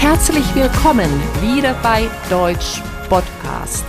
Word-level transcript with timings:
Herzlich 0.00 0.54
willkommen 0.54 1.10
wieder 1.42 1.74
bei 1.82 2.08
Deutsch 2.30 2.80
Podcast. 3.10 3.84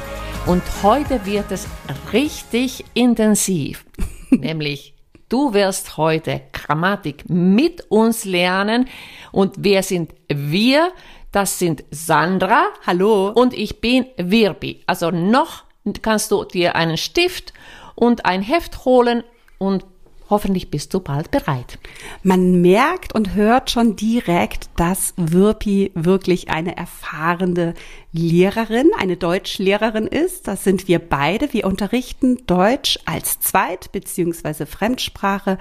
Und 0.46 0.62
heute 0.84 1.26
wird 1.26 1.50
es 1.54 1.70
richtig 2.12 2.84
intensiv. 2.94 3.86
Nämlich, 4.30 4.94
du 5.30 5.54
wirst 5.54 5.96
heute 5.96 6.42
Grammatik 6.52 7.30
mit 7.30 7.90
uns 7.90 8.26
lernen. 8.26 8.90
Und 9.32 9.56
wer 9.60 9.84
sind 9.84 10.14
wir? 10.28 10.92
Das 11.32 11.58
sind 11.58 11.86
Sandra. 11.92 12.66
Hallo. 12.86 13.30
Und 13.30 13.54
ich 13.54 13.80
bin 13.80 14.06
Wirbi. 14.18 14.82
Also 14.88 15.12
noch 15.12 15.64
kannst 16.02 16.30
du 16.32 16.44
dir 16.44 16.76
einen 16.76 16.98
Stift 16.98 17.54
und 17.96 18.26
ein 18.26 18.42
Heft 18.42 18.84
holen 18.84 19.24
und 19.60 19.86
Hoffentlich 20.32 20.72
bist 20.72 20.94
du 20.94 21.02
bald 21.02 21.30
bereit. 21.30 21.78
Man 22.24 22.62
merkt 22.62 23.14
und 23.14 23.36
hört 23.36 23.70
schon 23.70 23.98
direkt, 23.98 24.70
dass 24.78 25.14
Wirpi 25.18 25.92
wirklich 25.94 26.50
eine 26.50 26.78
erfahrene 26.78 27.74
Lehrerin, 28.14 28.92
eine 28.98 29.18
Deutschlehrerin 29.18 30.08
ist. 30.08 30.48
Das 30.48 30.64
sind 30.64 30.88
wir 30.88 31.00
beide. 31.00 31.52
Wir 31.52 31.66
unterrichten 31.66 32.38
Deutsch 32.48 32.98
als 33.04 33.42
Zweit- 33.42 33.92
bzw. 33.92 34.66
Fremdsprache. 34.66 35.58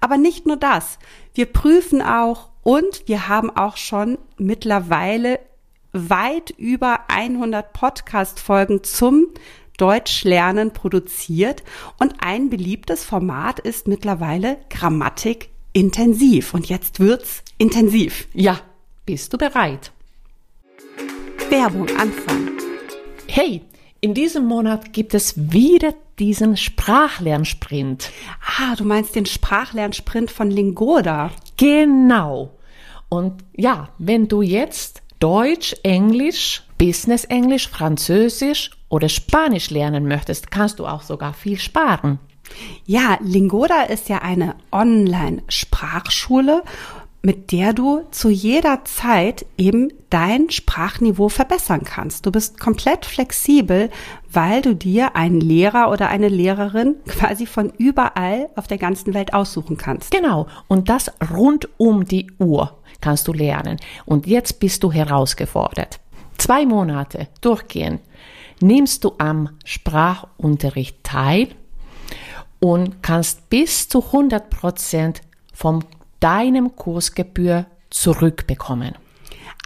Aber 0.00 0.16
nicht 0.16 0.46
nur 0.46 0.56
das. 0.56 0.98
Wir 1.34 1.44
prüfen 1.44 2.00
auch 2.00 2.48
und 2.62 3.02
wir 3.06 3.28
haben 3.28 3.54
auch 3.54 3.76
schon 3.76 4.16
mittlerweile 4.38 5.38
weit 5.92 6.48
über 6.56 7.00
100 7.08 7.74
Podcast-Folgen 7.74 8.82
zum 8.84 9.26
Deutsch 9.76 10.24
lernen 10.24 10.72
produziert 10.72 11.62
und 11.98 12.14
ein 12.20 12.48
beliebtes 12.48 13.04
Format 13.04 13.58
ist 13.58 13.88
mittlerweile 13.88 14.58
Grammatik 14.70 15.48
intensiv. 15.72 16.54
Und 16.54 16.68
jetzt 16.68 17.00
wird's 17.00 17.42
intensiv. 17.58 18.28
Ja, 18.32 18.60
bist 19.04 19.32
du 19.32 19.38
bereit? 19.38 19.92
Werbung 21.50 21.88
Anfang. 21.98 22.50
Hey, 23.26 23.62
in 24.00 24.14
diesem 24.14 24.46
Monat 24.46 24.92
gibt 24.92 25.14
es 25.14 25.52
wieder 25.52 25.94
diesen 26.18 26.56
Sprachlernsprint. 26.56 28.10
Ah, 28.58 28.76
du 28.76 28.84
meinst 28.84 29.16
den 29.16 29.26
Sprachlernsprint 29.26 30.30
von 30.30 30.50
Lingoda. 30.50 31.32
Genau. 31.56 32.52
Und 33.08 33.42
ja, 33.56 33.88
wenn 33.98 34.28
du 34.28 34.42
jetzt 34.42 35.02
Deutsch, 35.18 35.74
Englisch, 35.82 36.62
Business 36.84 37.24
Englisch, 37.24 37.70
Französisch 37.70 38.70
oder 38.90 39.08
Spanisch 39.08 39.70
lernen 39.70 40.06
möchtest, 40.06 40.50
kannst 40.50 40.78
du 40.78 40.86
auch 40.86 41.00
sogar 41.00 41.32
viel 41.32 41.58
sparen. 41.58 42.18
Ja, 42.84 43.16
Lingoda 43.22 43.84
ist 43.84 44.10
ja 44.10 44.18
eine 44.18 44.54
Online-Sprachschule, 44.70 46.62
mit 47.22 47.52
der 47.52 47.72
du 47.72 48.02
zu 48.10 48.28
jeder 48.28 48.84
Zeit 48.84 49.46
eben 49.56 49.94
dein 50.10 50.50
Sprachniveau 50.50 51.30
verbessern 51.30 51.84
kannst. 51.84 52.26
Du 52.26 52.30
bist 52.30 52.60
komplett 52.60 53.06
flexibel, 53.06 53.88
weil 54.30 54.60
du 54.60 54.74
dir 54.74 55.16
einen 55.16 55.40
Lehrer 55.40 55.90
oder 55.90 56.10
eine 56.10 56.28
Lehrerin 56.28 56.96
quasi 57.06 57.46
von 57.46 57.72
überall 57.78 58.50
auf 58.56 58.66
der 58.66 58.76
ganzen 58.76 59.14
Welt 59.14 59.32
aussuchen 59.32 59.78
kannst. 59.78 60.10
Genau. 60.10 60.48
Und 60.68 60.90
das 60.90 61.10
rund 61.32 61.66
um 61.78 62.04
die 62.04 62.30
Uhr 62.38 62.78
kannst 63.00 63.26
du 63.26 63.32
lernen. 63.32 63.78
Und 64.04 64.26
jetzt 64.26 64.60
bist 64.60 64.82
du 64.82 64.92
herausgefordert. 64.92 66.00
Zwei 66.38 66.66
Monate 66.66 67.28
durchgehen 67.40 68.00
nimmst 68.60 69.04
du 69.04 69.12
am 69.18 69.50
Sprachunterricht 69.64 71.02
teil 71.02 71.48
und 72.60 73.02
kannst 73.02 73.50
bis 73.50 73.88
zu 73.88 74.04
100 74.04 74.50
Prozent 74.50 75.20
von 75.52 75.84
deinem 76.20 76.76
Kursgebühr 76.76 77.66
zurückbekommen. 77.90 78.94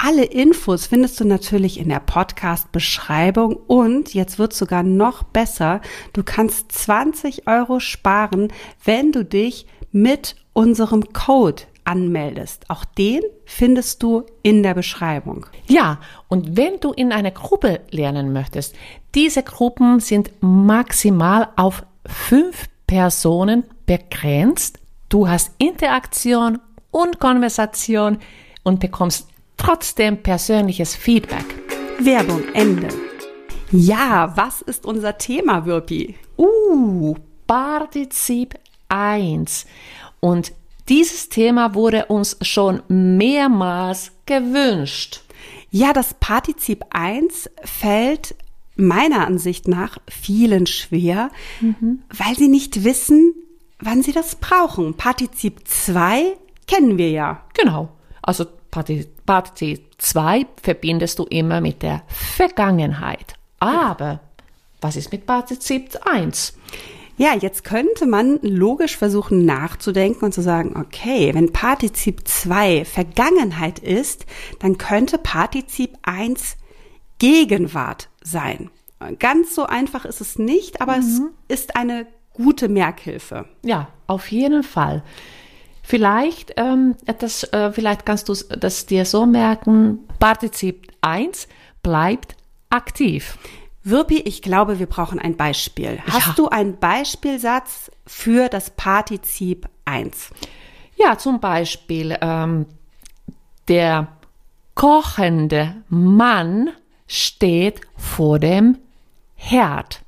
Alle 0.00 0.24
Infos 0.24 0.86
findest 0.86 1.18
du 1.18 1.24
natürlich 1.24 1.78
in 1.78 1.88
der 1.88 1.98
Podcast-Beschreibung 1.98 3.56
und 3.66 4.14
jetzt 4.14 4.38
wird 4.38 4.52
sogar 4.52 4.84
noch 4.84 5.24
besser. 5.24 5.80
Du 6.12 6.22
kannst 6.22 6.70
20 6.70 7.48
Euro 7.48 7.80
sparen, 7.80 8.52
wenn 8.84 9.10
du 9.10 9.24
dich 9.24 9.66
mit 9.90 10.36
unserem 10.52 11.12
Code 11.12 11.62
anmeldest. 11.88 12.68
Auch 12.68 12.84
den 12.84 13.22
findest 13.46 14.02
du 14.02 14.24
in 14.42 14.62
der 14.62 14.74
Beschreibung. 14.74 15.46
Ja, 15.66 16.00
und 16.28 16.56
wenn 16.56 16.78
du 16.80 16.92
in 16.92 17.12
einer 17.12 17.30
Gruppe 17.30 17.80
lernen 17.90 18.32
möchtest, 18.32 18.76
diese 19.14 19.42
Gruppen 19.42 19.98
sind 19.98 20.30
maximal 20.40 21.48
auf 21.56 21.84
fünf 22.06 22.68
Personen 22.86 23.64
begrenzt. 23.86 24.78
Du 25.08 25.28
hast 25.28 25.52
Interaktion 25.58 26.58
und 26.90 27.18
Konversation 27.18 28.18
und 28.62 28.80
bekommst 28.80 29.28
trotzdem 29.56 30.22
persönliches 30.22 30.94
Feedback. 30.94 31.46
Werbung 31.98 32.42
Ende. 32.52 32.88
Ja, 33.72 34.32
was 34.36 34.62
ist 34.62 34.84
unser 34.86 35.18
Thema, 35.18 35.66
Wirpi? 35.66 36.16
Uh, 36.36 37.14
Partizip 37.46 38.54
1. 38.88 39.66
Und 40.20 40.52
dieses 40.88 41.28
Thema 41.28 41.74
wurde 41.74 42.06
uns 42.06 42.36
schon 42.42 42.82
mehrmals 42.88 44.12
gewünscht. 44.26 45.22
Ja, 45.70 45.92
das 45.92 46.14
Partizip 46.14 46.84
1 46.90 47.50
fällt 47.62 48.34
meiner 48.76 49.26
Ansicht 49.26 49.68
nach 49.68 49.98
vielen 50.08 50.66
schwer, 50.66 51.30
mhm. 51.60 52.02
weil 52.16 52.36
sie 52.36 52.48
nicht 52.48 52.84
wissen, 52.84 53.34
wann 53.80 54.02
sie 54.02 54.12
das 54.12 54.36
brauchen. 54.36 54.94
Partizip 54.94 55.66
2 55.66 56.36
kennen 56.66 56.96
wir 56.96 57.10
ja. 57.10 57.42
Genau. 57.54 57.90
Also 58.22 58.46
Partizip 58.70 59.80
2 59.98 60.46
verbindest 60.62 61.18
du 61.18 61.24
immer 61.24 61.60
mit 61.60 61.82
der 61.82 62.02
Vergangenheit. 62.08 63.34
Aber 63.58 64.20
was 64.80 64.96
ist 64.96 65.10
mit 65.10 65.26
Partizip 65.26 65.98
1? 66.06 66.54
Ja, 67.18 67.34
jetzt 67.34 67.64
könnte 67.64 68.06
man 68.06 68.38
logisch 68.42 68.96
versuchen 68.96 69.44
nachzudenken 69.44 70.24
und 70.24 70.32
zu 70.32 70.40
sagen, 70.40 70.76
okay, 70.80 71.34
wenn 71.34 71.52
Partizip 71.52 72.26
2 72.26 72.84
Vergangenheit 72.84 73.80
ist, 73.80 74.24
dann 74.60 74.78
könnte 74.78 75.18
Partizip 75.18 75.98
1 76.02 76.56
Gegenwart 77.18 78.08
sein. 78.22 78.70
Ganz 79.18 79.54
so 79.54 79.64
einfach 79.64 80.04
ist 80.04 80.20
es 80.20 80.38
nicht, 80.38 80.80
aber 80.80 80.96
mhm. 80.96 81.30
es 81.48 81.60
ist 81.60 81.76
eine 81.76 82.06
gute 82.32 82.68
Merkhilfe. 82.68 83.46
Ja, 83.62 83.88
auf 84.06 84.30
jeden 84.30 84.62
Fall. 84.62 85.02
Vielleicht, 85.82 86.54
ähm, 86.56 86.96
das, 87.18 87.44
äh, 87.52 87.72
vielleicht 87.72 88.06
kannst 88.06 88.28
du 88.28 88.34
das 88.34 88.86
dir 88.86 89.04
so 89.04 89.26
merken, 89.26 90.00
Partizip 90.20 90.88
1 91.00 91.48
bleibt 91.82 92.36
aktiv. 92.70 93.38
Wirpi, 93.90 94.20
ich 94.20 94.42
glaube, 94.42 94.78
wir 94.78 94.86
brauchen 94.86 95.18
ein 95.18 95.36
Beispiel. 95.36 95.98
Hast 96.06 96.28
ja. 96.28 96.32
du 96.36 96.48
einen 96.48 96.78
Beispielsatz 96.78 97.90
für 98.06 98.48
das 98.48 98.70
Partizip 98.70 99.68
1? 99.84 100.30
Ja, 100.96 101.16
zum 101.16 101.40
Beispiel 101.40 102.16
ähm, 102.20 102.66
der 103.68 104.08
kochende 104.74 105.82
Mann 105.88 106.70
steht 107.06 107.80
vor 107.96 108.38
dem 108.38 108.78
Herd. 109.34 110.02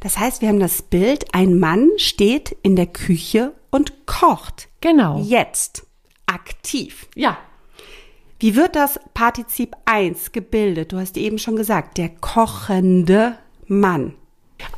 Das 0.00 0.18
heißt, 0.18 0.42
wir 0.42 0.48
haben 0.48 0.60
das 0.60 0.82
Bild, 0.82 1.34
ein 1.34 1.58
Mann 1.58 1.90
steht 1.96 2.56
in 2.62 2.76
der 2.76 2.86
Küche 2.86 3.52
und 3.70 4.06
kocht. 4.06 4.68
Genau. 4.80 5.20
Jetzt. 5.20 5.86
Aktiv. 6.26 7.08
Ja. 7.14 7.38
Wie 8.40 8.54
wird 8.54 8.76
das 8.76 9.00
Partizip 9.14 9.74
1 9.84 10.30
gebildet? 10.30 10.92
Du 10.92 10.98
hast 10.98 11.16
eben 11.16 11.38
schon 11.38 11.56
gesagt, 11.56 11.98
der 11.98 12.08
kochende 12.08 13.36
Mann. 13.66 14.14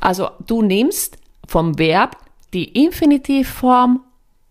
Also 0.01 0.31
du 0.47 0.63
nimmst 0.63 1.19
vom 1.47 1.79
Verb 1.79 2.17
die 2.55 2.65
Infinitivform 2.85 4.03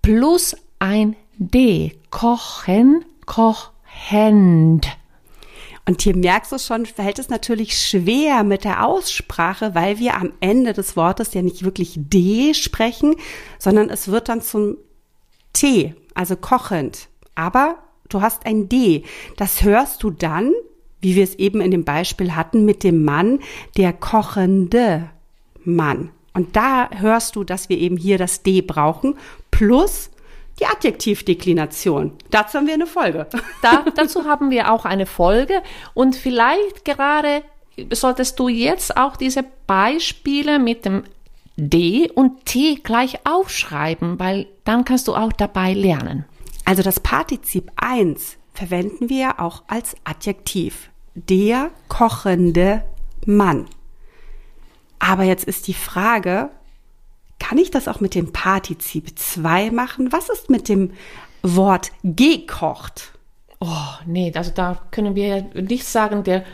plus 0.03 0.55
ein 0.77 1.15
D. 1.37 1.97
Kochen, 2.11 3.03
kochend. 3.25 4.87
Und 5.87 6.01
hier 6.03 6.15
merkst 6.15 6.51
du 6.51 6.59
schon, 6.59 6.85
fällt 6.85 7.17
es 7.17 7.29
natürlich 7.29 7.77
schwer 7.79 8.43
mit 8.43 8.63
der 8.63 8.85
Aussprache, 8.85 9.73
weil 9.73 9.97
wir 9.97 10.17
am 10.17 10.33
Ende 10.39 10.73
des 10.73 10.95
Wortes 10.95 11.33
ja 11.33 11.41
nicht 11.41 11.63
wirklich 11.63 11.95
D 11.97 12.53
sprechen, 12.53 13.15
sondern 13.57 13.89
es 13.89 14.07
wird 14.09 14.29
dann 14.29 14.41
zum 14.41 14.77
T, 15.53 15.95
also 16.13 16.35
kochend. 16.35 17.09
Aber 17.33 17.79
du 18.09 18.21
hast 18.21 18.45
ein 18.45 18.69
D. 18.69 19.03
Das 19.37 19.63
hörst 19.63 20.03
du 20.03 20.09
dann, 20.09 20.51
wie 21.01 21.15
wir 21.15 21.23
es 21.23 21.35
eben 21.35 21.61
in 21.61 21.71
dem 21.71 21.85
Beispiel 21.85 22.35
hatten, 22.35 22.65
mit 22.65 22.83
dem 22.83 23.03
Mann, 23.03 23.39
der 23.77 23.93
kochende 23.93 25.09
Mann. 25.63 26.11
Und 26.33 26.55
da 26.55 26.89
hörst 26.91 27.35
du, 27.35 27.43
dass 27.43 27.69
wir 27.69 27.77
eben 27.77 27.97
hier 27.97 28.17
das 28.17 28.43
D 28.43 28.61
brauchen, 28.61 29.15
plus 29.51 30.09
die 30.59 30.65
Adjektivdeklination. 30.65 32.13
Dazu 32.31 32.57
haben 32.57 32.67
wir 32.67 32.73
eine 32.73 32.87
Folge. 32.87 33.27
Da, 33.61 33.85
dazu 33.95 34.25
haben 34.25 34.51
wir 34.51 34.71
auch 34.71 34.85
eine 34.85 35.05
Folge. 35.05 35.61
Und 35.93 36.15
vielleicht 36.15 36.85
gerade 36.85 37.43
solltest 37.91 38.39
du 38.39 38.47
jetzt 38.47 38.97
auch 38.97 39.17
diese 39.17 39.43
Beispiele 39.67 40.59
mit 40.59 40.85
dem 40.85 41.03
D 41.57 42.09
und 42.13 42.45
T 42.45 42.75
gleich 42.75 43.25
aufschreiben, 43.25 44.17
weil 44.17 44.47
dann 44.63 44.85
kannst 44.85 45.07
du 45.07 45.15
auch 45.15 45.33
dabei 45.33 45.73
lernen. 45.73 46.25
Also 46.69 46.83
das 46.83 46.99
Partizip 46.99 47.71
1 47.77 48.37
verwenden 48.53 49.09
wir 49.09 49.39
auch 49.39 49.63
als 49.65 49.95
Adjektiv. 50.03 50.91
Der 51.15 51.71
kochende 51.87 52.85
Mann. 53.25 53.65
Aber 54.99 55.23
jetzt 55.23 55.45
ist 55.45 55.67
die 55.67 55.73
Frage, 55.73 56.51
kann 57.39 57.57
ich 57.57 57.71
das 57.71 57.87
auch 57.87 58.01
mit 58.01 58.13
dem 58.13 58.33
Partizip 58.33 59.17
2 59.17 59.71
machen? 59.71 60.11
Was 60.11 60.29
ist 60.29 60.51
mit 60.51 60.69
dem 60.69 60.91
Wort 61.41 61.91
gekocht? 62.03 63.13
Oh, 63.59 63.87
nee, 64.05 64.31
also 64.35 64.51
da 64.53 64.79
können 64.91 65.15
wir 65.15 65.49
nicht 65.55 65.85
sagen, 65.85 66.23
der, 66.23 66.45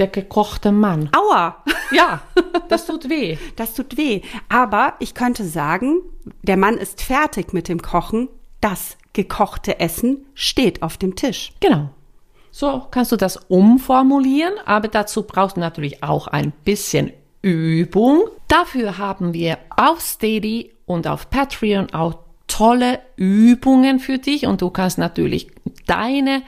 der 0.00 0.08
gekochte 0.08 0.72
Mann. 0.72 1.10
Aua! 1.16 1.62
Ja, 1.92 2.22
das 2.68 2.86
tut 2.86 3.08
weh. 3.08 3.38
Das 3.54 3.74
tut 3.74 3.96
weh. 3.96 4.22
Aber 4.48 4.94
ich 4.98 5.14
könnte 5.14 5.44
sagen, 5.44 6.00
der 6.42 6.56
Mann 6.56 6.76
ist 6.76 7.00
fertig 7.00 7.52
mit 7.52 7.68
dem 7.68 7.80
Kochen. 7.80 8.28
Das 8.60 8.96
gekochte 9.12 9.80
Essen 9.80 10.26
steht 10.34 10.82
auf 10.82 10.96
dem 10.96 11.16
Tisch. 11.16 11.52
Genau. 11.60 11.90
So 12.50 12.86
kannst 12.90 13.12
du 13.12 13.16
das 13.16 13.36
umformulieren, 13.36 14.54
aber 14.66 14.88
dazu 14.88 15.22
brauchst 15.22 15.56
du 15.56 15.60
natürlich 15.60 16.02
auch 16.02 16.26
ein 16.26 16.52
bisschen 16.64 17.12
Übung. 17.42 18.24
Dafür 18.48 18.98
haben 18.98 19.32
wir 19.32 19.56
auf 19.76 20.00
Steady 20.00 20.72
und 20.86 21.06
auf 21.06 21.30
Patreon 21.30 21.92
auch 21.92 22.14
tolle 22.48 22.98
Übungen 23.16 24.00
für 24.00 24.18
dich 24.18 24.46
und 24.46 24.60
du 24.60 24.70
kannst 24.70 24.98
natürlich 24.98 25.46
deine 25.86 26.42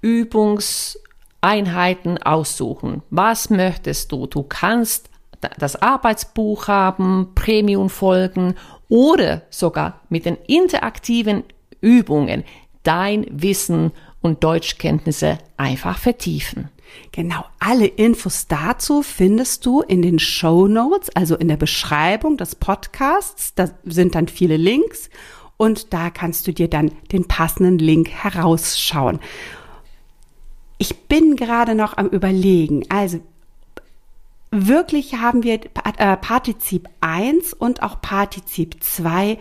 Übungseinheiten 0.00 2.20
aussuchen. 2.22 3.02
Was 3.10 3.48
möchtest 3.48 4.12
du? 4.12 4.26
Du 4.26 4.42
kannst 4.42 5.08
das 5.58 5.80
Arbeitsbuch 5.80 6.66
haben, 6.66 7.28
Premium-Folgen 7.36 8.56
oder 8.88 9.42
sogar 9.50 10.00
mit 10.08 10.24
den 10.24 10.36
interaktiven 10.46 11.44
Übungen 11.80 12.44
dein 12.82 13.26
Wissen 13.30 13.92
und 14.20 14.44
Deutschkenntnisse 14.44 15.38
einfach 15.56 15.98
vertiefen. 15.98 16.68
Genau, 17.12 17.44
alle 17.58 17.86
Infos 17.86 18.46
dazu 18.46 19.02
findest 19.02 19.66
du 19.66 19.82
in 19.82 20.02
den 20.02 20.18
Show 20.18 20.68
Notes, 20.68 21.10
also 21.10 21.36
in 21.36 21.48
der 21.48 21.56
Beschreibung 21.56 22.36
des 22.36 22.54
Podcasts. 22.54 23.54
Da 23.54 23.70
sind 23.84 24.14
dann 24.14 24.28
viele 24.28 24.56
Links 24.56 25.10
und 25.56 25.92
da 25.92 26.10
kannst 26.10 26.46
du 26.46 26.52
dir 26.52 26.68
dann 26.68 26.92
den 27.12 27.26
passenden 27.26 27.78
Link 27.78 28.10
herausschauen. 28.10 29.20
Ich 30.78 30.96
bin 31.08 31.36
gerade 31.36 31.74
noch 31.74 31.96
am 31.96 32.06
Überlegen. 32.08 32.84
Also 32.88 33.20
wirklich 34.50 35.16
haben 35.16 35.42
wir 35.42 35.60
äh, 35.98 36.16
Partizip 36.16 36.88
1 37.00 37.52
und 37.52 37.82
auch 37.82 38.00
Partizip 38.00 38.82
2 38.82 39.38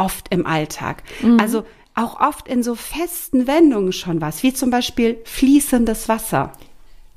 oft 0.00 0.32
im 0.32 0.46
Alltag. 0.46 1.02
Mhm. 1.20 1.38
Also 1.38 1.64
auch 1.94 2.20
oft 2.20 2.48
in 2.48 2.62
so 2.62 2.74
festen 2.74 3.46
Wendungen 3.46 3.92
schon 3.92 4.20
was, 4.20 4.42
wie 4.42 4.54
zum 4.54 4.70
Beispiel 4.70 5.18
fließendes 5.24 6.08
Wasser. 6.08 6.52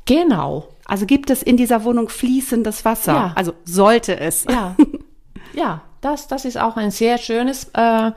Genau. 0.05 0.67
Also 0.85 1.05
gibt 1.05 1.29
es 1.29 1.41
in 1.41 1.55
dieser 1.55 1.83
Wohnung 1.85 2.09
fließendes 2.09 2.83
Wasser? 2.83 3.13
Ja. 3.13 3.31
Also 3.35 3.53
sollte 3.63 4.19
es. 4.19 4.45
Ja, 4.49 4.75
ja 5.53 5.81
das, 6.01 6.27
das 6.27 6.43
ist 6.43 6.57
auch 6.57 6.75
ein 6.75 6.91
sehr 6.91 7.17
schönes 7.17 7.69
äh, 7.73 8.11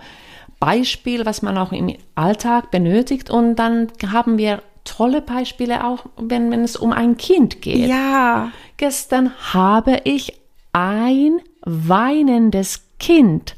Beispiel, 0.58 1.24
was 1.24 1.42
man 1.42 1.56
auch 1.58 1.70
im 1.72 1.94
Alltag 2.16 2.70
benötigt. 2.72 3.30
Und 3.30 3.56
dann 3.56 3.92
haben 4.10 4.38
wir 4.38 4.62
tolle 4.84 5.20
Beispiele 5.20 5.84
auch, 5.84 6.06
wenn, 6.16 6.50
wenn 6.50 6.64
es 6.64 6.76
um 6.76 6.92
ein 6.92 7.16
Kind 7.16 7.62
geht. 7.62 7.88
Ja. 7.88 8.50
Gestern 8.76 9.32
habe 9.52 10.00
ich 10.04 10.40
ein 10.72 11.40
weinendes 11.64 12.82
Kind 12.98 13.55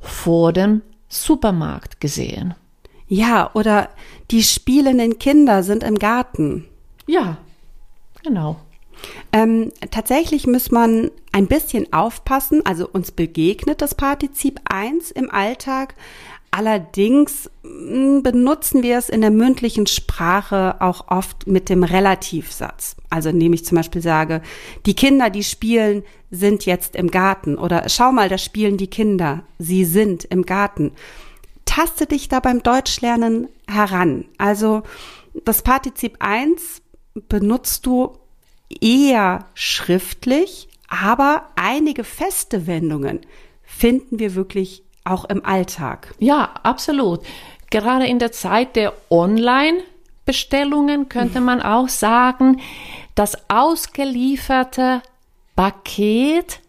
vor 0.00 0.52
dem 0.52 0.82
Supermarkt 1.08 2.00
gesehen. 2.00 2.54
Ja, 3.08 3.50
oder 3.54 3.88
die 4.30 4.42
spielenden 4.42 5.18
Kinder 5.18 5.62
sind 5.62 5.82
im 5.82 5.98
Garten. 5.98 6.66
Ja, 7.06 7.38
genau. 8.22 8.56
Ähm, 9.32 9.72
tatsächlich 9.90 10.46
muss 10.46 10.70
man 10.70 11.10
ein 11.32 11.46
bisschen 11.46 11.92
aufpassen. 11.92 12.64
Also 12.66 12.88
uns 12.88 13.12
begegnet 13.12 13.80
das 13.80 13.94
Partizip 13.94 14.60
1 14.64 15.10
im 15.12 15.30
Alltag. 15.30 15.94
Allerdings 16.50 17.50
benutzen 18.22 18.82
wir 18.82 18.98
es 18.98 19.08
in 19.08 19.20
der 19.20 19.30
mündlichen 19.30 19.86
Sprache 19.86 20.80
auch 20.80 21.08
oft 21.08 21.46
mit 21.46 21.68
dem 21.68 21.84
Relativsatz. 21.84 22.96
Also 23.08 23.28
indem 23.28 23.52
ich 23.52 23.64
zum 23.64 23.76
Beispiel 23.76 24.02
sage, 24.02 24.42
die 24.84 24.94
Kinder, 24.94 25.30
die 25.30 25.44
spielen, 25.44 26.02
sind 26.30 26.66
jetzt 26.66 26.96
im 26.96 27.10
Garten. 27.10 27.56
Oder 27.56 27.88
schau 27.88 28.10
mal, 28.10 28.28
da 28.28 28.36
spielen 28.36 28.76
die 28.76 28.88
Kinder. 28.88 29.44
Sie 29.58 29.84
sind 29.84 30.24
im 30.24 30.44
Garten. 30.44 30.92
Taste 31.64 32.06
dich 32.06 32.28
da 32.28 32.40
beim 32.40 32.62
Deutschlernen 32.62 33.48
heran. 33.68 34.24
Also 34.38 34.82
das 35.44 35.62
Partizip 35.62 36.16
1 36.18 36.82
benutzt 37.28 37.86
du 37.86 38.18
eher 38.80 39.46
schriftlich, 39.54 40.68
aber 40.88 41.48
einige 41.54 42.02
feste 42.02 42.66
Wendungen 42.66 43.20
finden 43.62 44.18
wir 44.18 44.34
wirklich 44.34 44.82
auch 45.04 45.24
im 45.26 45.44
Alltag. 45.44 46.14
Ja, 46.18 46.54
absolut. 46.62 47.20
Gerade 47.70 48.06
in 48.06 48.18
der 48.18 48.32
Zeit 48.32 48.76
der 48.76 48.94
Online-Bestellungen 49.10 51.08
könnte 51.08 51.40
man 51.40 51.60
auch 51.60 51.88
sagen, 51.88 52.60
das 53.14 53.50
ausgelieferte 53.50 55.02
Paket 55.54 56.60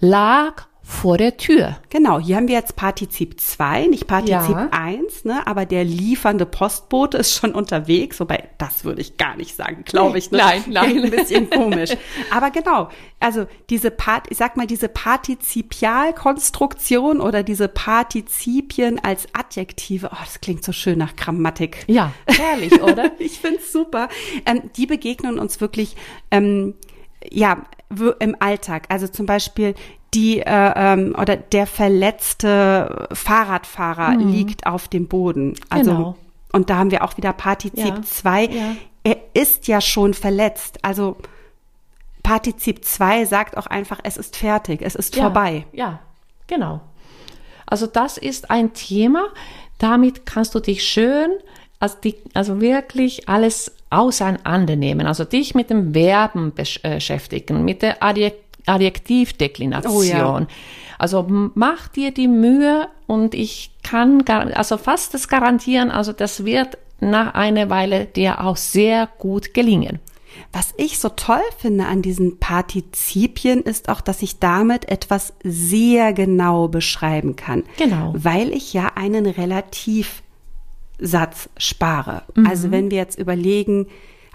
lag 0.00 0.65
vor 0.88 1.18
der 1.18 1.36
Tür. 1.36 1.80
Genau, 1.90 2.20
hier 2.20 2.36
haben 2.36 2.46
wir 2.46 2.54
jetzt 2.54 2.76
Partizip 2.76 3.40
2, 3.40 3.88
nicht 3.88 4.06
Partizip 4.06 4.56
ja. 4.56 4.68
1, 4.70 5.24
ne, 5.24 5.44
aber 5.44 5.66
der 5.66 5.82
liefernde 5.82 6.46
Postbote 6.46 7.18
ist 7.18 7.34
schon 7.34 7.56
unterwegs, 7.56 8.20
wobei 8.20 8.50
das 8.58 8.84
würde 8.84 9.00
ich 9.00 9.16
gar 9.16 9.36
nicht 9.36 9.56
sagen, 9.56 9.82
glaube 9.84 10.16
ich. 10.16 10.30
Ne? 10.30 10.38
Nein, 10.38 10.62
nein. 10.68 11.02
Ein 11.02 11.10
bisschen 11.10 11.50
komisch. 11.50 11.90
Aber 12.30 12.52
genau, 12.52 12.88
also 13.18 13.48
diese 13.68 13.90
Part, 13.90 14.28
ich 14.30 14.36
sag 14.36 14.56
mal, 14.56 14.68
diese 14.68 14.88
Partizipialkonstruktion 14.88 17.20
oder 17.20 17.42
diese 17.42 17.66
Partizipien 17.66 19.00
als 19.02 19.26
Adjektive, 19.32 20.10
oh, 20.12 20.18
das 20.24 20.40
klingt 20.40 20.62
so 20.62 20.70
schön 20.70 20.98
nach 20.98 21.16
Grammatik. 21.16 21.82
Ja, 21.88 22.12
herrlich, 22.28 22.80
oder? 22.80 23.10
ich 23.18 23.40
find's 23.40 23.72
super. 23.72 24.08
Ähm, 24.46 24.70
die 24.76 24.86
begegnen 24.86 25.40
uns 25.40 25.60
wirklich, 25.60 25.96
ähm, 26.30 26.74
ja, 27.28 27.64
im 28.20 28.36
Alltag. 28.38 28.84
Also 28.88 29.08
zum 29.08 29.26
Beispiel 29.26 29.74
die 30.16 30.40
äh, 30.40 30.72
ähm, 30.74 31.14
oder 31.20 31.36
der 31.36 31.66
verletzte 31.66 33.06
Fahrradfahrer 33.12 34.12
mhm. 34.12 34.32
liegt 34.32 34.66
auf 34.66 34.88
dem 34.88 35.08
Boden. 35.08 35.54
Also 35.68 35.90
genau. 35.90 36.16
und 36.52 36.70
da 36.70 36.78
haben 36.78 36.90
wir 36.90 37.04
auch 37.04 37.18
wieder 37.18 37.34
Partizip 37.34 38.04
2. 38.04 38.44
Ja. 38.44 38.50
Ja. 38.50 38.76
Er 39.04 39.16
ist 39.34 39.68
ja 39.68 39.80
schon 39.80 40.14
verletzt. 40.14 40.78
Also 40.82 41.18
Partizip 42.22 42.84
2 42.84 43.26
sagt 43.26 43.56
auch 43.58 43.66
einfach, 43.66 44.00
es 44.02 44.16
ist 44.16 44.36
fertig, 44.36 44.80
es 44.82 44.94
ist 44.94 45.14
ja. 45.14 45.24
vorbei. 45.24 45.66
Ja, 45.72 46.00
genau. 46.46 46.80
Also 47.66 47.86
das 47.86 48.16
ist 48.16 48.50
ein 48.50 48.72
Thema, 48.72 49.28
damit 49.78 50.24
kannst 50.24 50.54
du 50.54 50.60
dich 50.60 50.82
schön, 50.82 51.30
also, 51.78 51.96
die, 52.02 52.16
also 52.32 52.60
wirklich 52.62 53.28
alles 53.28 53.76
auseinandernehmen. 53.90 55.06
Also 55.06 55.24
dich 55.24 55.54
mit 55.54 55.68
dem 55.68 55.92
Verben 55.92 56.54
beschäftigen, 56.54 57.64
mit 57.64 57.82
der 57.82 58.02
Adjektiv 58.02 58.45
Adjektivdeklination. 58.66 59.94
Oh 59.94 60.02
ja. 60.02 60.46
Also 60.98 61.26
mach 61.28 61.88
dir 61.88 62.10
die 62.12 62.28
Mühe 62.28 62.88
und 63.06 63.34
ich 63.34 63.70
kann 63.82 64.22
also 64.26 64.76
fast 64.78 65.14
das 65.14 65.28
garantieren, 65.28 65.90
also 65.90 66.12
das 66.12 66.44
wird 66.44 66.78
nach 67.00 67.34
einer 67.34 67.68
Weile 67.68 68.06
dir 68.06 68.40
auch 68.42 68.56
sehr 68.56 69.08
gut 69.18 69.52
gelingen. 69.54 70.00
Was 70.52 70.74
ich 70.76 70.98
so 70.98 71.08
toll 71.10 71.42
finde 71.58 71.86
an 71.86 72.02
diesen 72.02 72.38
Partizipien 72.38 73.62
ist 73.62 73.88
auch, 73.88 74.00
dass 74.00 74.22
ich 74.22 74.38
damit 74.38 74.88
etwas 74.88 75.32
sehr 75.42 76.12
genau 76.12 76.68
beschreiben 76.68 77.36
kann. 77.36 77.64
Genau. 77.78 78.12
Weil 78.16 78.52
ich 78.52 78.72
ja 78.72 78.92
einen 78.94 79.26
Relativsatz 79.26 80.20
spare. 81.56 82.22
Mhm. 82.34 82.46
Also 82.46 82.70
wenn 82.70 82.90
wir 82.90 82.98
jetzt 82.98 83.18
überlegen, 83.18 83.86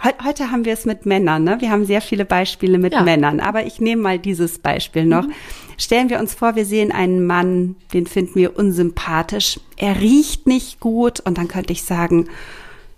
Heute 0.03 0.49
haben 0.49 0.65
wir 0.65 0.73
es 0.73 0.85
mit 0.85 1.05
Männern, 1.05 1.43
ne? 1.43 1.57
Wir 1.59 1.69
haben 1.69 1.85
sehr 1.85 2.01
viele 2.01 2.25
Beispiele 2.25 2.79
mit 2.79 2.93
ja. 2.93 3.03
Männern, 3.03 3.39
aber 3.39 3.65
ich 3.65 3.79
nehme 3.79 4.01
mal 4.01 4.17
dieses 4.17 4.57
Beispiel 4.57 5.05
noch. 5.05 5.27
Mhm. 5.27 5.33
Stellen 5.77 6.09
wir 6.09 6.19
uns 6.19 6.33
vor, 6.33 6.55
wir 6.55 6.65
sehen 6.65 6.91
einen 6.91 7.25
Mann, 7.25 7.75
den 7.93 8.07
finden 8.07 8.35
wir 8.35 8.57
unsympathisch. 8.57 9.59
Er 9.77 9.99
riecht 9.99 10.47
nicht 10.47 10.79
gut 10.79 11.19
und 11.19 11.37
dann 11.37 11.47
könnte 11.47 11.73
ich 11.73 11.83
sagen, 11.83 12.29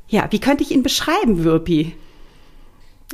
ja, 0.07 0.27
wie 0.29 0.39
könnte 0.39 0.63
ich 0.63 0.71
ihn 0.71 0.83
beschreiben, 0.83 1.43
Würpi? 1.43 1.93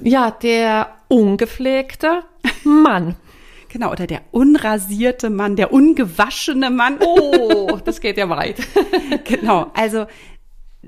Ja, 0.03 0.31
der 0.31 0.93
ungepflegte 1.07 2.23
Mann. 2.63 3.15
Genau, 3.71 3.91
oder 3.91 4.07
der 4.07 4.21
unrasierte 4.31 5.29
Mann, 5.29 5.55
der 5.55 5.71
ungewaschene 5.71 6.71
Mann. 6.71 6.97
Oh, 7.05 7.77
das 7.85 8.01
geht 8.01 8.17
ja 8.17 8.27
weit. 8.27 8.55
genau, 9.25 9.69
also 9.75 10.07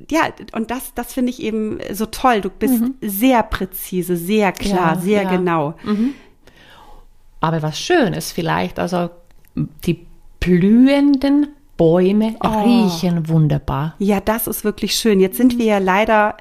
ja, 0.10 0.22
und 0.54 0.72
das, 0.72 0.94
das 0.96 1.14
finde 1.14 1.32
ich 1.32 1.42
eben 1.42 1.80
so 1.92 2.06
toll. 2.06 2.42
Du 2.42 2.50
bist 2.50 2.80
mhm. 2.82 2.96
sehr 3.02 3.44
präzise, 3.44 4.16
sehr 4.16 4.52
klar, 4.52 4.96
ja, 4.96 5.00
sehr 5.02 5.24
ja. 5.24 5.30
genau. 5.30 5.74
Mhm. 5.84 6.14
Aber 7.40 7.62
was 7.62 7.80
schön 7.80 8.14
ist 8.14 8.32
vielleicht, 8.32 8.80
also 8.80 9.10
die 9.56 10.06
blühenden 10.40 11.50
Bäume 11.78 12.36
Oh. 12.44 12.48
riechen 12.64 13.28
wunderbar. 13.28 13.96
Ja, 14.00 14.20
das 14.20 14.48
ist 14.48 14.64
wirklich 14.64 14.96
schön. 14.96 15.20
Jetzt 15.20 15.38
sind 15.38 15.58
wir 15.58 15.66
ja 15.66 15.78
leider 15.80 16.38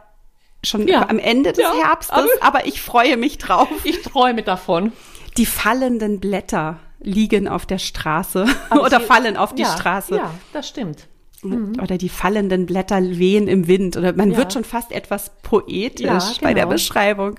schon 0.62 0.87
Ja. 0.87 1.09
am 1.09 1.19
Ende 1.19 1.52
des 1.52 1.64
Herbstes, 1.83 2.16
aber- 2.16 2.28
aber 2.59 2.66
ich 2.66 2.83
freue 2.83 3.16
mich 3.16 3.38
drauf. 3.38 3.69
Ich 3.85 4.02
träume 4.02 4.42
davon. 4.42 4.92
Die 5.38 5.47
fallenden 5.47 6.21
Blätter 6.21 6.78
liegen 7.00 7.49
auf 7.49 7.64
der 7.64 7.78
Straße 7.78 8.45
Aber 8.69 8.83
oder 8.85 9.00
sie- 9.00 9.07
fallen 9.07 9.37
auf 9.38 9.54
die 9.54 9.64
Straße. 9.64 10.16
Ja, 10.16 10.30
das 10.52 10.69
stimmt. 10.69 11.09
Oder 11.42 11.97
die 11.99 12.09
fallenden 12.09 12.66
Blätter 12.66 13.00
wehen 13.02 13.49
im 13.49 13.66
Wind. 13.66 13.97
Oder 13.97 14.12
man 14.12 14.32
Ja. 14.32 14.37
wird 14.38 14.52
schon 14.52 14.64
fast 14.64 14.92
etwas 14.92 15.30
poetisch 15.42 16.06
Ja, 16.06 16.18
bei 16.42 16.52
der 16.54 16.64
genau. 16.64 16.75
Beschreibung. 16.75 17.35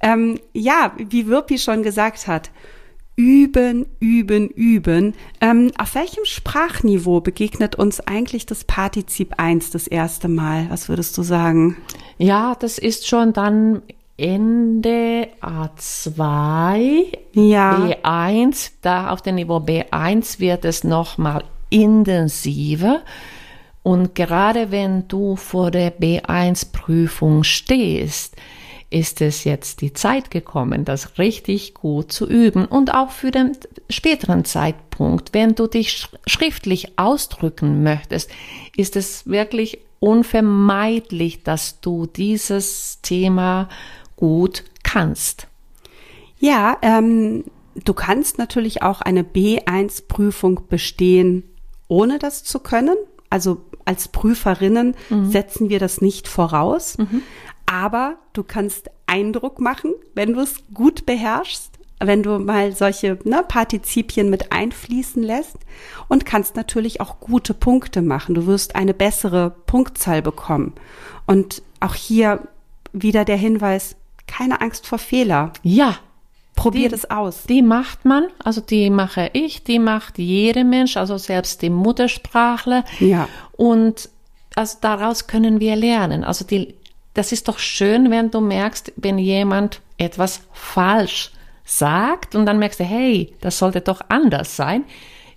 Ähm, 0.00 0.38
ja, 0.52 0.92
wie 0.96 1.26
Wirpi 1.26 1.58
schon 1.58 1.82
gesagt 1.82 2.26
hat, 2.26 2.50
üben, 3.16 3.86
üben, 3.98 4.48
üben. 4.48 5.14
Ähm, 5.40 5.70
auf 5.78 5.94
welchem 5.94 6.24
Sprachniveau 6.24 7.20
begegnet 7.20 7.74
uns 7.76 8.00
eigentlich 8.00 8.44
das 8.46 8.64
Partizip 8.64 9.34
1 9.38 9.70
das 9.70 9.86
erste 9.86 10.28
Mal? 10.28 10.66
Was 10.68 10.88
würdest 10.88 11.16
du 11.16 11.22
sagen? 11.22 11.76
Ja, 12.18 12.54
das 12.58 12.76
ist 12.78 13.06
schon 13.08 13.32
dann 13.32 13.82
Ende 14.18 15.28
A2, 15.42 17.06
Ja. 17.32 17.76
B1. 18.02 18.72
Da 18.82 19.10
auf 19.10 19.22
dem 19.22 19.34
Niveau 19.36 19.58
B1 19.58 20.38
wird 20.40 20.64
es 20.64 20.84
nochmal 20.84 21.44
intensiver. 21.70 23.02
Und 23.82 24.14
gerade 24.14 24.70
wenn 24.70 25.06
du 25.08 25.36
vor 25.36 25.70
der 25.70 25.96
B1-Prüfung 25.96 27.44
stehst, 27.44 28.34
ist 28.90 29.20
es 29.20 29.44
jetzt 29.44 29.80
die 29.80 29.92
Zeit 29.92 30.30
gekommen, 30.30 30.84
das 30.84 31.18
richtig 31.18 31.74
gut 31.74 32.12
zu 32.12 32.26
üben 32.28 32.64
und 32.66 32.94
auch 32.94 33.10
für 33.10 33.30
den 33.30 33.56
späteren 33.90 34.44
Zeitpunkt, 34.44 35.34
wenn 35.34 35.54
du 35.54 35.66
dich 35.66 35.88
sch- 35.90 36.08
schriftlich 36.26 36.98
ausdrücken 36.98 37.82
möchtest, 37.82 38.30
ist 38.76 38.96
es 38.96 39.26
wirklich 39.26 39.80
unvermeidlich, 39.98 41.42
dass 41.42 41.80
du 41.80 42.06
dieses 42.06 43.00
Thema 43.02 43.68
gut 44.14 44.64
kannst. 44.84 45.48
Ja, 46.38 46.76
ähm, 46.82 47.44
du 47.84 47.92
kannst 47.92 48.38
natürlich 48.38 48.82
auch 48.82 49.00
eine 49.00 49.22
B1-Prüfung 49.22 50.68
bestehen, 50.68 51.42
ohne 51.88 52.18
das 52.18 52.44
zu 52.44 52.60
können. 52.60 52.96
Also 53.30 53.62
als 53.84 54.08
Prüferinnen 54.08 54.94
setzen 55.24 55.68
wir 55.68 55.78
das 55.78 56.00
nicht 56.00 56.28
voraus. 56.28 56.96
Aber 57.66 58.16
du 58.32 58.44
kannst 58.44 58.90
Eindruck 59.06 59.60
machen, 59.60 59.92
wenn 60.14 60.34
du 60.34 60.40
es 60.40 60.56
gut 60.72 61.06
beherrschst, 61.06 61.70
wenn 61.98 62.22
du 62.22 62.38
mal 62.38 62.72
solche 62.72 63.18
ne, 63.24 63.42
Partizipien 63.46 64.28
mit 64.30 64.52
einfließen 64.52 65.22
lässt 65.22 65.56
und 66.08 66.26
kannst 66.26 66.56
natürlich 66.56 67.00
auch 67.00 67.20
gute 67.20 67.54
Punkte 67.54 68.02
machen. 68.02 68.34
Du 68.34 68.46
wirst 68.46 68.76
eine 68.76 68.94
bessere 68.94 69.50
Punktzahl 69.66 70.22
bekommen. 70.22 70.74
Und 71.26 71.62
auch 71.80 71.94
hier 71.94 72.46
wieder 72.92 73.24
der 73.24 73.36
Hinweis, 73.36 73.96
keine 74.26 74.60
Angst 74.60 74.86
vor 74.86 74.98
Fehler. 74.98 75.52
Ja, 75.62 75.96
Probier 76.56 76.88
Die- 76.88 76.92
das 76.96 77.08
aus. 77.10 77.44
Die 77.44 77.62
macht 77.62 78.04
man, 78.04 78.26
also 78.42 78.60
die 78.60 78.90
mache 78.90 79.30
ich, 79.32 79.62
die 79.62 79.78
macht 79.78 80.18
jeder 80.18 80.64
Mensch, 80.64 80.96
also 80.96 81.16
selbst 81.18 81.62
die 81.62 81.70
Muttersprachler. 81.70 82.84
Ja. 82.98 83.28
Und 83.52 84.08
also 84.56 84.78
daraus 84.80 85.26
können 85.28 85.60
wir 85.60 85.76
lernen. 85.76 86.24
Also 86.24 86.44
die, 86.44 86.74
das 87.14 87.30
ist 87.30 87.46
doch 87.46 87.58
schön, 87.58 88.10
wenn 88.10 88.30
du 88.30 88.40
merkst, 88.40 88.92
wenn 88.96 89.18
jemand 89.18 89.80
etwas 89.98 90.40
falsch 90.52 91.30
sagt 91.64 92.34
und 92.34 92.46
dann 92.46 92.58
merkst 92.58 92.80
du, 92.80 92.84
hey, 92.84 93.34
das 93.40 93.58
sollte 93.58 93.80
doch 93.80 94.00
anders 94.08 94.56
sein. 94.56 94.84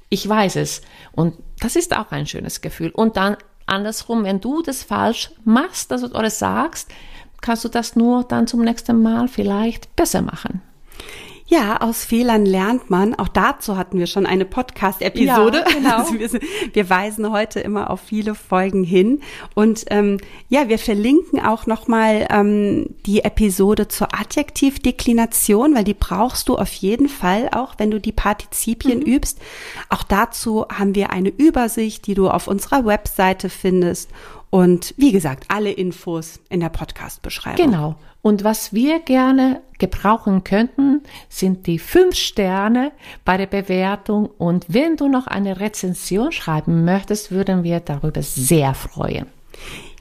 Ich 0.09 0.27
weiß 0.27 0.55
es. 0.55 0.81
Und 1.11 1.35
das 1.59 1.75
ist 1.75 1.95
auch 1.95 2.11
ein 2.11 2.25
schönes 2.27 2.61
Gefühl. 2.61 2.91
Und 2.91 3.17
dann 3.17 3.35
andersrum, 3.65 4.23
wenn 4.23 4.39
du 4.41 4.61
das 4.61 4.83
falsch 4.83 5.31
machst 5.43 5.91
also, 5.91 6.07
oder 6.07 6.29
sagst, 6.29 6.89
kannst 7.41 7.63
du 7.63 7.69
das 7.69 7.95
nur 7.95 8.23
dann 8.23 8.47
zum 8.47 8.61
nächsten 8.61 9.01
Mal 9.01 9.27
vielleicht 9.27 9.95
besser 9.95 10.21
machen. 10.21 10.61
Ja, 11.49 11.77
aus 11.81 12.05
Fehlern 12.05 12.45
lernt 12.45 12.91
man. 12.91 13.15
Auch 13.15 13.27
dazu 13.27 13.75
hatten 13.75 13.97
wir 13.97 14.05
schon 14.05 14.27
eine 14.27 14.45
Podcast-Episode. 14.45 15.65
Ja, 15.67 15.73
genau. 15.73 15.89
Also 15.99 16.13
wir, 16.13 16.41
wir 16.73 16.89
weisen 16.89 17.31
heute 17.31 17.59
immer 17.59 17.89
auf 17.89 18.01
viele 18.01 18.35
Folgen 18.35 18.83
hin. 18.83 19.21
Und 19.55 19.85
ähm, 19.87 20.19
ja, 20.47 20.69
wir 20.69 20.77
verlinken 20.77 21.39
auch 21.43 21.65
nochmal 21.65 22.27
ähm, 22.29 22.95
die 23.07 23.23
Episode 23.23 23.87
zur 23.87 24.13
Adjektivdeklination, 24.13 25.73
weil 25.73 25.83
die 25.83 25.95
brauchst 25.95 26.49
du 26.49 26.55
auf 26.55 26.71
jeden 26.71 27.09
Fall 27.09 27.49
auch, 27.51 27.73
wenn 27.79 27.89
du 27.89 27.99
die 27.99 28.11
Partizipien 28.11 29.01
übst. 29.01 29.39
Auch 29.89 30.03
dazu 30.03 30.67
haben 30.69 30.93
wir 30.93 31.09
eine 31.09 31.29
Übersicht, 31.29 32.05
die 32.05 32.13
du 32.13 32.29
auf 32.29 32.47
unserer 32.47 32.85
Webseite 32.85 33.49
findest. 33.49 34.11
Und 34.51 34.93
wie 34.97 35.11
gesagt, 35.11 35.45
alle 35.47 35.71
Infos 35.71 36.39
in 36.49 36.59
der 36.59 36.69
Podcast-Beschreibung. 36.69 37.65
Genau. 37.65 37.95
Und 38.21 38.43
was 38.43 38.73
wir 38.73 38.99
gerne 38.99 39.61
gebrauchen 39.79 40.43
könnten, 40.43 41.01
sind 41.29 41.67
die 41.67 41.79
fünf 41.79 42.15
Sterne 42.15 42.91
bei 43.25 43.37
der 43.37 43.47
Bewertung. 43.47 44.29
Und 44.37 44.65
wenn 44.69 44.97
du 44.97 45.07
noch 45.07 45.27
eine 45.27 45.59
Rezension 45.59 46.31
schreiben 46.31 46.85
möchtest, 46.85 47.31
würden 47.31 47.63
wir 47.63 47.79
darüber 47.79 48.21
sehr 48.21 48.73
freuen. 48.73 49.27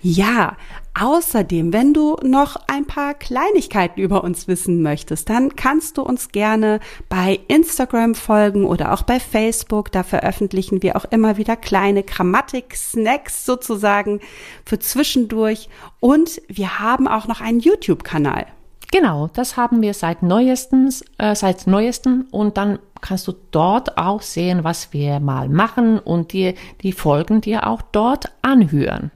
Ja, 0.00 0.56
außerdem, 0.94 1.72
wenn 1.72 1.92
du 1.92 2.16
noch 2.22 2.56
ein 2.68 2.86
paar 2.86 3.14
Kleinigkeiten 3.14 4.00
über 4.00 4.22
uns 4.22 4.46
wissen 4.46 4.80
möchtest, 4.80 5.28
dann 5.28 5.56
kannst 5.56 5.98
du 5.98 6.02
uns 6.02 6.28
gerne 6.28 6.78
bei 7.08 7.40
Instagram 7.48 8.14
folgen 8.14 8.64
oder 8.64 8.92
auch 8.92 9.02
bei 9.02 9.18
Facebook. 9.18 9.90
Da 9.90 10.04
veröffentlichen 10.04 10.82
wir 10.82 10.94
auch 10.94 11.04
immer 11.06 11.36
wieder 11.36 11.56
kleine 11.56 12.04
Grammatik-Snacks 12.04 13.44
sozusagen 13.44 14.20
für 14.64 14.78
zwischendurch. 14.78 15.68
Und 15.98 16.40
wir 16.46 16.78
haben 16.78 17.08
auch 17.08 17.26
noch 17.26 17.40
einen 17.40 17.58
YouTube-Kanal. 17.58 18.46
Genau, 18.90 19.28
das 19.34 19.56
haben 19.58 19.82
wir 19.82 19.92
seit 19.92 20.22
neuestens, 20.22 21.04
äh, 21.18 21.34
seit 21.34 21.66
neuesten 21.66 22.22
und 22.30 22.56
dann 22.56 22.78
kannst 23.02 23.28
du 23.28 23.34
dort 23.50 23.98
auch 23.98 24.22
sehen, 24.22 24.64
was 24.64 24.92
wir 24.94 25.20
mal 25.20 25.48
machen 25.48 25.98
und 25.98 26.32
dir 26.32 26.54
die 26.82 26.92
Folgen 26.92 27.42
dir 27.42 27.66
auch 27.66 27.82
dort 27.82 28.32
anhören. 28.40 29.10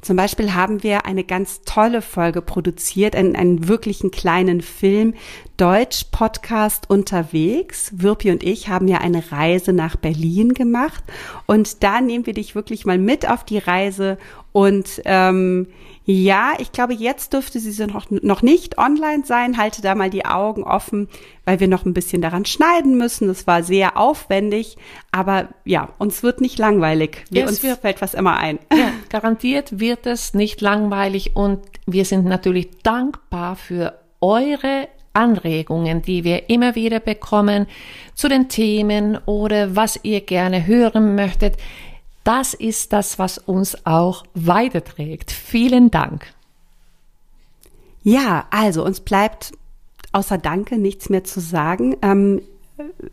Zum 0.00 0.16
Beispiel 0.16 0.54
haben 0.54 0.82
wir 0.82 1.06
eine 1.06 1.24
ganz 1.24 1.62
tolle 1.62 2.02
Folge 2.02 2.42
produziert, 2.42 3.14
einen, 3.14 3.36
einen 3.36 3.68
wirklichen 3.68 4.10
kleinen 4.10 4.60
Film, 4.60 5.14
Deutsch-Podcast 5.56 6.88
unterwegs. 6.88 7.90
Wirpi 7.94 8.30
und 8.30 8.42
ich 8.42 8.68
haben 8.68 8.88
ja 8.88 8.98
eine 8.98 9.30
Reise 9.30 9.72
nach 9.72 9.96
Berlin 9.96 10.54
gemacht 10.54 11.02
und 11.46 11.82
da 11.82 12.00
nehmen 12.00 12.26
wir 12.26 12.34
dich 12.34 12.54
wirklich 12.54 12.86
mal 12.86 12.98
mit 12.98 13.28
auf 13.28 13.44
die 13.44 13.58
Reise 13.58 14.18
und 14.52 15.02
ähm, 15.04 15.68
ja, 16.10 16.54
ich 16.58 16.72
glaube, 16.72 16.94
jetzt 16.94 17.34
dürfte 17.34 17.60
sie 17.60 17.86
noch, 17.86 18.06
noch 18.10 18.40
nicht 18.40 18.78
online 18.78 19.24
sein. 19.26 19.58
Halte 19.58 19.82
da 19.82 19.94
mal 19.94 20.08
die 20.08 20.24
Augen 20.24 20.62
offen, 20.62 21.06
weil 21.44 21.60
wir 21.60 21.68
noch 21.68 21.84
ein 21.84 21.92
bisschen 21.92 22.22
daran 22.22 22.46
schneiden 22.46 22.96
müssen. 22.96 23.28
Das 23.28 23.46
war 23.46 23.62
sehr 23.62 23.98
aufwendig, 23.98 24.78
aber 25.12 25.48
ja, 25.66 25.90
uns 25.98 26.22
wird 26.22 26.40
nicht 26.40 26.58
langweilig. 26.58 27.26
Wir, 27.30 27.44
Es 27.44 27.50
uns 27.50 27.62
wird- 27.62 27.80
fällt 27.80 28.00
was 28.00 28.14
immer 28.14 28.38
ein. 28.38 28.58
Ja, 28.74 28.90
garantiert 29.10 29.80
wird 29.80 30.06
es 30.06 30.32
nicht 30.32 30.62
langweilig 30.62 31.36
und 31.36 31.60
wir 31.84 32.06
sind 32.06 32.24
natürlich 32.24 32.70
dankbar 32.82 33.56
für 33.56 33.98
eure 34.22 34.88
Anregungen, 35.12 36.00
die 36.00 36.24
wir 36.24 36.48
immer 36.48 36.74
wieder 36.74 37.00
bekommen 37.00 37.66
zu 38.14 38.28
den 38.28 38.48
Themen 38.48 39.18
oder 39.26 39.76
was 39.76 40.00
ihr 40.04 40.22
gerne 40.22 40.66
hören 40.66 41.16
möchtet. 41.16 41.56
Das 42.28 42.52
ist 42.52 42.92
das, 42.92 43.18
was 43.18 43.38
uns 43.38 43.86
auch 43.86 44.22
weiterträgt. 44.34 45.32
Vielen 45.32 45.90
Dank. 45.90 46.26
Ja, 48.02 48.46
also 48.50 48.84
uns 48.84 49.00
bleibt 49.00 49.52
außer 50.12 50.36
Danke 50.36 50.76
nichts 50.76 51.08
mehr 51.08 51.24
zu 51.24 51.40
sagen. 51.40 51.96
Ähm, 52.02 52.42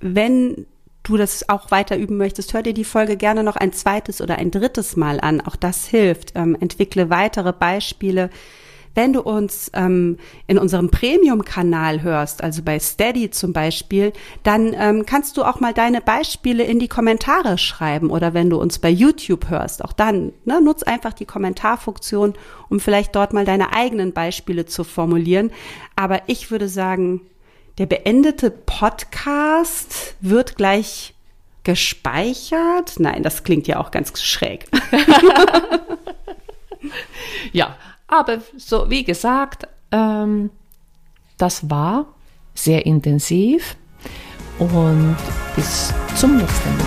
wenn 0.01 0.65
du 1.03 1.15
das 1.15 1.47
auch 1.47 1.71
weiter 1.71 1.95
üben 1.95 2.17
möchtest, 2.17 2.53
hör 2.53 2.61
dir 2.61 2.73
die 2.73 2.83
Folge 2.83 3.15
gerne 3.15 3.41
noch 3.45 3.55
ein 3.55 3.71
zweites 3.71 4.19
oder 4.19 4.37
ein 4.37 4.51
drittes 4.51 4.97
Mal 4.97 5.21
an. 5.21 5.39
Auch 5.39 5.55
das 5.55 5.85
hilft. 5.85 6.33
Ähm, 6.35 6.57
entwickle 6.59 7.09
weitere 7.09 7.53
Beispiele. 7.53 8.29
Wenn 8.95 9.13
du 9.13 9.21
uns 9.21 9.69
ähm, 9.73 10.17
in 10.47 10.57
unserem 10.57 10.89
Premium-Kanal 10.89 12.01
hörst, 12.01 12.43
also 12.43 12.63
bei 12.63 12.79
Steady 12.79 13.29
zum 13.29 13.53
Beispiel, 13.53 14.13
dann 14.43 14.73
ähm, 14.73 15.05
kannst 15.05 15.37
du 15.37 15.43
auch 15.43 15.59
mal 15.59 15.73
deine 15.73 16.01
Beispiele 16.01 16.63
in 16.63 16.79
die 16.79 16.87
Kommentare 16.87 17.57
schreiben. 17.57 18.09
Oder 18.09 18.33
wenn 18.33 18.49
du 18.49 18.57
uns 18.57 18.79
bei 18.79 18.89
YouTube 18.89 19.49
hörst, 19.49 19.83
auch 19.83 19.93
dann 19.93 20.33
ne, 20.45 20.61
nutz 20.61 20.83
einfach 20.83 21.13
die 21.13 21.25
Kommentarfunktion, 21.25 22.33
um 22.69 22.79
vielleicht 22.79 23.15
dort 23.15 23.33
mal 23.33 23.45
deine 23.45 23.73
eigenen 23.73 24.13
Beispiele 24.13 24.65
zu 24.65 24.83
formulieren. 24.83 25.51
Aber 25.95 26.21
ich 26.27 26.49
würde 26.49 26.69
sagen, 26.69 27.21
der 27.77 27.85
beendete 27.85 28.49
Podcast 28.49 30.15
wird 30.21 30.55
gleich 30.55 31.13
gespeichert. 31.63 32.93
Nein, 32.99 33.23
das 33.23 33.43
klingt 33.43 33.67
ja 33.67 33.79
auch 33.79 33.91
ganz 33.91 34.21
schräg. 34.21 34.67
Ja, 37.51 37.77
aber 38.07 38.39
so, 38.57 38.89
wie 38.89 39.03
gesagt, 39.03 39.67
ähm, 39.91 40.51
das 41.37 41.69
war 41.69 42.05
sehr 42.53 42.85
intensiv 42.85 43.75
und 44.59 45.17
bis 45.55 45.93
zum 46.15 46.37
nächsten 46.37 46.77
Mal. 46.77 46.85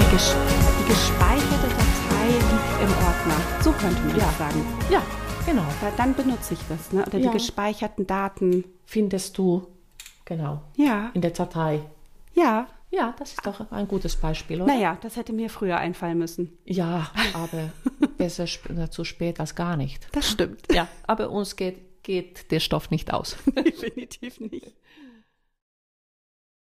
Die, 0.00 0.10
ges 0.10 0.34
die 0.80 0.88
gespeicherte 0.88 1.68
Datei 1.68 2.26
liegt 2.32 2.82
im 2.82 2.90
Ordner. 3.06 3.62
So 3.62 3.72
könnte 3.72 4.02
man 4.02 4.16
ja. 4.16 4.32
sagen. 4.38 4.66
Ja, 4.90 5.02
genau. 5.44 5.66
Weil 5.80 5.92
dann 5.96 6.14
benutze 6.14 6.54
ich 6.54 6.60
das. 6.68 6.92
Ne? 6.92 7.04
Oder 7.06 7.18
ja. 7.18 7.30
die 7.30 7.38
gespeicherten 7.38 8.06
Daten. 8.06 8.64
Findest 8.86 9.36
du, 9.36 9.66
genau. 10.24 10.62
Ja. 10.76 11.10
In 11.12 11.20
der 11.20 11.32
Datei. 11.32 11.80
Ja. 12.34 12.66
Ja, 12.96 13.14
das 13.18 13.32
ist 13.32 13.46
doch 13.46 13.70
ein 13.70 13.88
gutes 13.88 14.16
Beispiel, 14.16 14.62
oder? 14.62 14.72
Naja, 14.72 14.96
das 15.02 15.16
hätte 15.16 15.32
mir 15.32 15.50
früher 15.50 15.76
einfallen 15.76 16.16
müssen. 16.16 16.56
Ja, 16.64 17.10
aber 17.34 17.70
besser 18.16 18.44
sp 18.48 18.72
zu 18.90 19.04
spät 19.04 19.38
als 19.38 19.54
gar 19.54 19.76
nicht. 19.76 20.08
Das 20.12 20.30
stimmt. 20.30 20.62
Ja, 20.72 20.88
aber 21.06 21.30
uns 21.30 21.56
geht, 21.56 22.02
geht 22.02 22.50
der 22.50 22.60
Stoff 22.60 22.90
nicht 22.90 23.12
aus. 23.12 23.36
Definitiv 23.64 24.40
nicht. 24.40 24.74